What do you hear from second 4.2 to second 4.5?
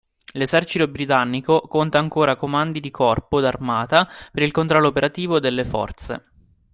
per il